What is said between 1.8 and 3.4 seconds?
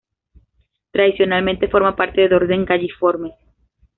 parte del orden Galliformes.